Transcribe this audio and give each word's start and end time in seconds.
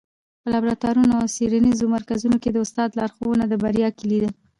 په 0.41 0.47
لابراتوارونو 0.53 1.13
او 1.21 1.25
څېړنیزو 1.35 1.85
مرکزونو 1.95 2.37
کي 2.43 2.49
د 2.53 2.57
استاد 2.65 2.89
لارښوونه 2.99 3.43
د 3.47 3.53
بریا 3.63 3.89
کيلي 3.99 4.19
ده. 4.23 4.29